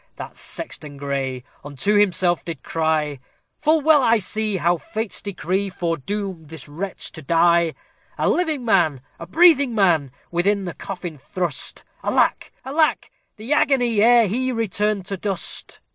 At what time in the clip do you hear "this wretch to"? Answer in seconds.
6.49-7.21